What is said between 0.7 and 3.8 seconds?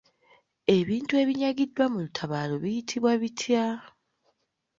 Ebintu ebinyagiddwa mu lutabaalo biyitibwa bitya?